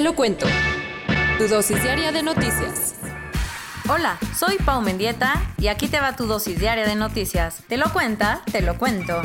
[0.00, 0.46] Te lo cuento.
[1.36, 2.94] Tu dosis diaria de noticias.
[3.86, 7.58] Hola, soy Pau Mendieta y aquí te va tu dosis diaria de noticias.
[7.68, 9.20] Te lo cuenta, te lo cuento.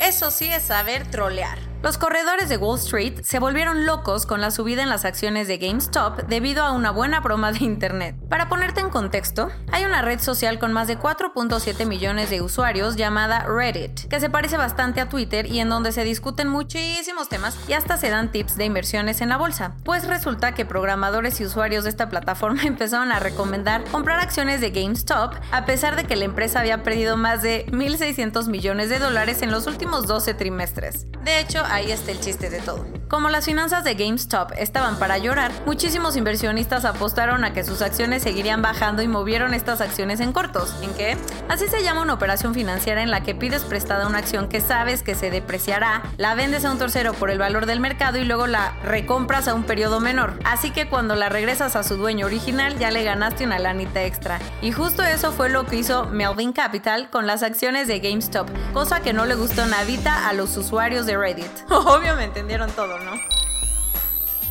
[0.00, 1.73] Eso sí es saber trolear.
[1.84, 5.58] Los corredores de Wall Street se volvieron locos con la subida en las acciones de
[5.58, 8.16] GameStop debido a una buena broma de Internet.
[8.30, 12.96] Para ponerte en contexto, hay una red social con más de 4.7 millones de usuarios
[12.96, 17.54] llamada Reddit, que se parece bastante a Twitter y en donde se discuten muchísimos temas
[17.68, 19.76] y hasta se dan tips de inversiones en la bolsa.
[19.84, 24.70] Pues resulta que programadores y usuarios de esta plataforma empezaron a recomendar comprar acciones de
[24.70, 29.42] GameStop a pesar de que la empresa había perdido más de 1.600 millones de dólares
[29.42, 31.04] en los últimos 12 trimestres.
[31.24, 32.84] De hecho, ahí está el chiste de todo.
[33.08, 38.22] Como las finanzas de GameStop estaban para llorar, muchísimos inversionistas apostaron a que sus acciones
[38.22, 40.74] seguirían bajando y movieron estas acciones en cortos.
[40.82, 41.16] ¿En qué?
[41.48, 45.02] Así se llama una operación financiera en la que pides prestada una acción que sabes
[45.02, 48.46] que se depreciará, la vendes a un tercero por el valor del mercado y luego
[48.46, 50.38] la recompras a un periodo menor.
[50.44, 54.40] Así que cuando la regresas a su dueño original ya le ganaste una lanita extra.
[54.62, 59.00] Y justo eso fue lo que hizo Melvin Capital con las acciones de GameStop, cosa
[59.00, 61.50] que no le gustó nadita a los usuarios de Reddit.
[61.70, 63.43] Obvio me entendieron todo, ¿no?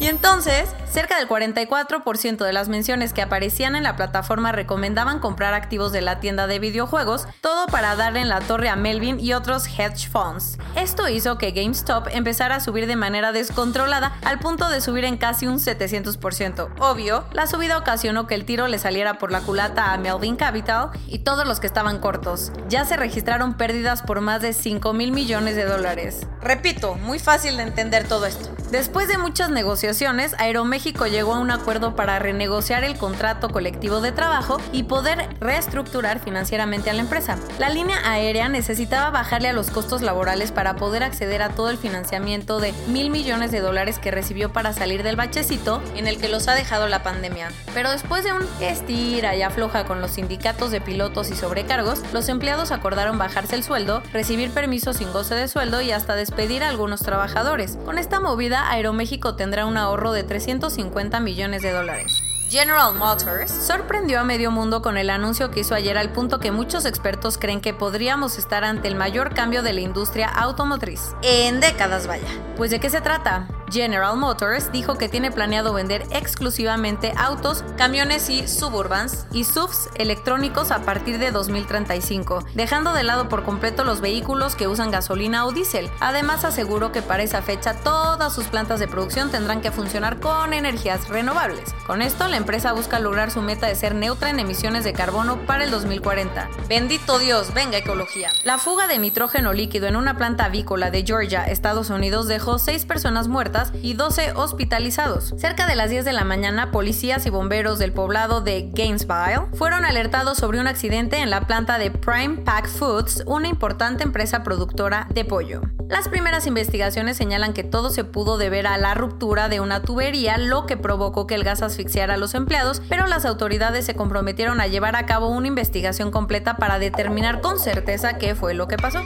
[0.00, 5.54] Y entonces, cerca del 44% de las menciones que aparecían en la plataforma recomendaban comprar
[5.54, 9.32] activos de la tienda de videojuegos, todo para darle en la torre a Melvin y
[9.32, 10.56] otros hedge funds.
[10.76, 15.16] Esto hizo que GameStop empezara a subir de manera descontrolada al punto de subir en
[15.16, 16.68] casi un 700%.
[16.78, 20.90] Obvio, la subida ocasionó que el tiro le saliera por la culata a Melvin Capital
[21.08, 22.52] y todos los que estaban cortos.
[22.68, 26.26] Ya se registraron pérdidas por más de 5 mil millones de dólares.
[26.40, 28.57] Repito, muy fácil de entender todo esto.
[28.70, 34.12] Después de muchas negociaciones, Aeroméxico llegó a un acuerdo para renegociar el contrato colectivo de
[34.12, 37.38] trabajo y poder reestructurar financieramente a la empresa.
[37.58, 41.78] La línea aérea necesitaba bajarle a los costos laborales para poder acceder a todo el
[41.78, 46.28] financiamiento de mil millones de dólares que recibió para salir del bachecito en el que
[46.28, 47.50] los ha dejado la pandemia.
[47.72, 52.28] Pero después de un estira y afloja con los sindicatos de pilotos y sobrecargos, los
[52.28, 56.68] empleados acordaron bajarse el sueldo, recibir permisos sin goce de sueldo y hasta despedir a
[56.68, 57.78] algunos trabajadores.
[57.86, 62.22] Con esta movida, Aeroméxico tendrá un ahorro de 350 millones de dólares.
[62.50, 66.50] General Motors sorprendió a medio mundo con el anuncio que hizo ayer al punto que
[66.50, 71.14] muchos expertos creen que podríamos estar ante el mayor cambio de la industria automotriz.
[71.22, 72.28] En décadas, vaya.
[72.56, 73.46] Pues de qué se trata?
[73.70, 80.70] General Motors dijo que tiene planeado vender exclusivamente autos, camiones y suburbans y SUVs electrónicos
[80.70, 85.52] a partir de 2035, dejando de lado por completo los vehículos que usan gasolina o
[85.52, 85.90] diésel.
[86.00, 90.52] Además aseguró que para esa fecha todas sus plantas de producción tendrán que funcionar con
[90.52, 91.74] energías renovables.
[91.86, 95.36] Con esto la empresa busca lograr su meta de ser neutra en emisiones de carbono
[95.46, 96.48] para el 2040.
[96.68, 98.30] Bendito Dios, venga ecología.
[98.44, 102.84] La fuga de nitrógeno líquido en una planta avícola de Georgia, Estados Unidos, dejó 6
[102.86, 105.34] personas muertas y 12 hospitalizados.
[105.36, 109.84] Cerca de las 10 de la mañana, policías y bomberos del poblado de Gainesville fueron
[109.84, 115.08] alertados sobre un accidente en la planta de Prime Pack Foods, una importante empresa productora
[115.12, 115.62] de pollo.
[115.88, 120.36] Las primeras investigaciones señalan que todo se pudo deber a la ruptura de una tubería,
[120.38, 124.60] lo que provocó que el gas asfixiara a los empleados, pero las autoridades se comprometieron
[124.60, 128.76] a llevar a cabo una investigación completa para determinar con certeza qué fue lo que
[128.76, 129.00] pasó.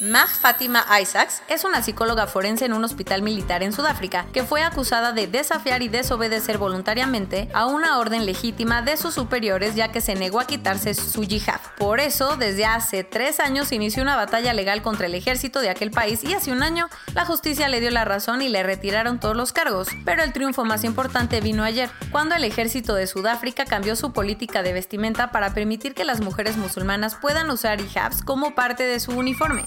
[0.00, 4.62] Mag Fatima Isaacs es una psicóloga forense en un hospital militar en Sudáfrica que fue
[4.62, 10.00] acusada de desafiar y desobedecer voluntariamente a una orden legítima de sus superiores ya que
[10.00, 11.60] se negó a quitarse su yihad.
[11.78, 15.90] Por eso, desde hace tres años inició una batalla legal contra el ejército de aquel
[15.90, 19.36] país y hace un año la justicia le dio la razón y le retiraron todos
[19.36, 19.88] los cargos.
[20.04, 24.62] Pero el triunfo más importante vino ayer, cuando el ejército de Sudáfrica cambió su política
[24.62, 29.10] de vestimenta para permitir que las mujeres musulmanas puedan usar hijabs como parte de su
[29.10, 29.64] uniforme.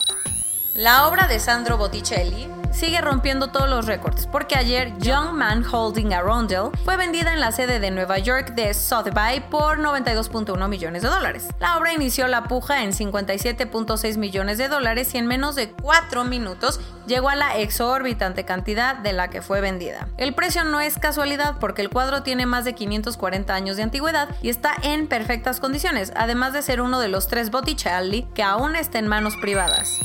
[0.75, 6.13] La obra de Sandro Botticelli sigue rompiendo todos los récords, porque ayer Young Man Holding
[6.13, 11.01] a Rondell fue vendida en la sede de Nueva York de Sotheby's por 92.1 millones
[11.01, 11.49] de dólares.
[11.59, 16.23] La obra inició la puja en 57.6 millones de dólares y en menos de 4
[16.23, 20.07] minutos llegó a la exorbitante cantidad de la que fue vendida.
[20.15, 24.29] El precio no es casualidad porque el cuadro tiene más de 540 años de antigüedad
[24.41, 28.77] y está en perfectas condiciones, además de ser uno de los tres Botticelli que aún
[28.77, 29.99] está en manos privadas.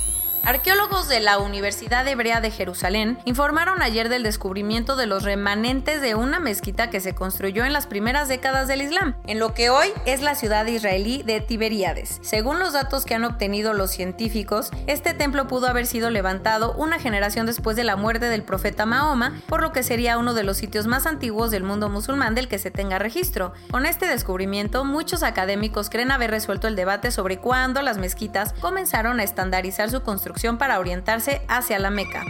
[0.46, 6.14] Arqueólogos de la Universidad Hebrea de Jerusalén informaron ayer del descubrimiento de los remanentes de
[6.14, 9.88] una mezquita que se construyó en las primeras décadas del Islam, en lo que hoy
[10.04, 12.20] es la ciudad israelí de Tiberíades.
[12.22, 17.00] Según los datos que han obtenido los científicos, este templo pudo haber sido levantado una
[17.00, 20.58] generación después de la muerte del profeta Mahoma, por lo que sería uno de los
[20.58, 23.52] sitios más antiguos del mundo musulmán del que se tenga registro.
[23.72, 29.18] Con este descubrimiento, muchos académicos creen haber resuelto el debate sobre cuándo las mezquitas comenzaron
[29.18, 32.24] a estandarizar su construcción para orientarse hacia la Meca.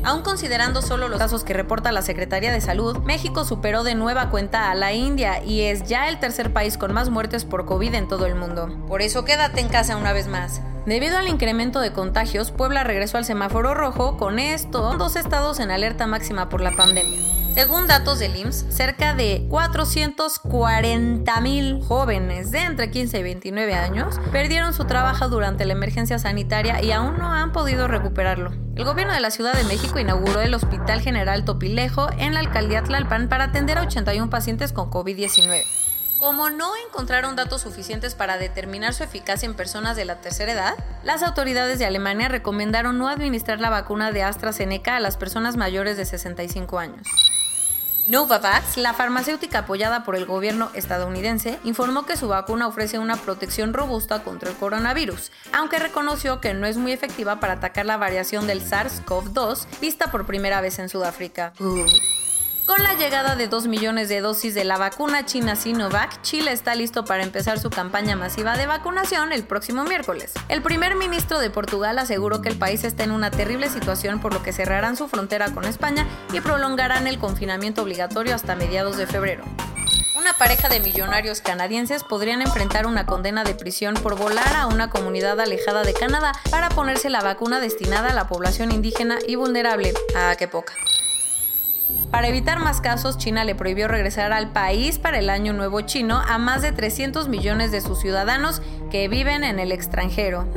[0.04, 4.32] Aún considerando solo los casos que reporta la Secretaría de Salud, México superó de nueva
[4.32, 7.94] cuenta a la India y es ya el tercer país con más muertes por COVID
[7.94, 8.68] en todo el mundo.
[8.88, 10.62] Por eso quédate en casa una vez más.
[10.88, 15.70] Debido al incremento de contagios, Puebla regresó al semáforo rojo, con esto dos estados en
[15.70, 17.47] alerta máxima por la pandemia.
[17.58, 24.20] Según datos del IMSS, cerca de 440 mil jóvenes de entre 15 y 29 años
[24.32, 28.52] perdieron su trabajo durante la emergencia sanitaria y aún no han podido recuperarlo.
[28.76, 32.84] El gobierno de la Ciudad de México inauguró el Hospital General Topilejo en la alcaldía
[32.84, 35.64] Tlalpan para atender a 81 pacientes con COVID-19.
[36.20, 40.76] Como no encontraron datos suficientes para determinar su eficacia en personas de la tercera edad,
[41.04, 45.98] las autoridades de Alemania recomendaron no administrar la vacuna de AstraZeneca a las personas mayores
[45.98, 47.08] de 65 años.
[48.08, 53.74] Novavax, la farmacéutica apoyada por el gobierno estadounidense, informó que su vacuna ofrece una protección
[53.74, 58.48] robusta contra el coronavirus, aunque reconoció que no es muy efectiva para atacar la variación
[58.48, 61.52] del SARS-CoV-2 vista por primera vez en Sudáfrica.
[62.68, 66.76] Con la llegada de 2 millones de dosis de la vacuna china Sinovac, Chile está
[66.76, 70.34] listo para empezar su campaña masiva de vacunación el próximo miércoles.
[70.50, 74.34] El primer ministro de Portugal aseguró que el país está en una terrible situación por
[74.34, 79.08] lo que cerrarán su frontera con España y prolongarán el confinamiento obligatorio hasta mediados de
[79.08, 79.46] febrero.
[80.18, 84.90] Una pareja de millonarios canadienses podrían enfrentar una condena de prisión por volar a una
[84.90, 89.94] comunidad alejada de Canadá para ponerse la vacuna destinada a la población indígena y vulnerable.
[90.18, 90.74] Ah, qué poca.
[92.12, 96.22] Para evitar más casos, China le prohibió regresar al país para el Año Nuevo chino
[96.26, 100.48] a más de 300 millones de sus ciudadanos que viven en el extranjero.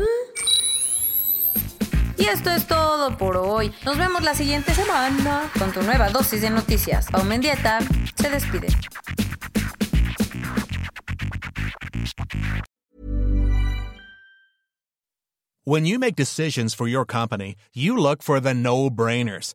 [2.17, 3.73] Y esto es todo por hoy.
[3.85, 7.07] Nos vemos la siguiente semana con tu nueva dosis de noticias.
[7.11, 7.79] Pau Mendieta
[8.15, 8.69] se despide.
[15.65, 19.55] When you make decisions for your company, you no-brainers.